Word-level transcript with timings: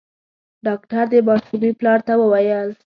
ډاکټر 0.65 1.03
د 1.11 1.15
ماشومي 1.27 1.71
پلار 1.79 1.99
ته 2.07 2.13
وويل: 2.21 2.69